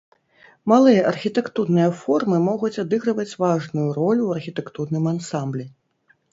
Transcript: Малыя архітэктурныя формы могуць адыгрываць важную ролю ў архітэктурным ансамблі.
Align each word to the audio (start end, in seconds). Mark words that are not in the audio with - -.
Малыя 0.71 1.03
архітэктурныя 1.11 1.89
формы 1.99 2.41
могуць 2.47 2.73
адыгрываць 2.85 3.37
важную 3.45 3.87
ролю 4.01 4.19
ў 4.25 4.31
архітэктурным 4.41 5.03
ансамблі. 5.17 5.71